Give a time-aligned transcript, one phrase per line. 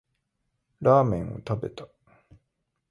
[0.81, 1.87] ラーメンを食べた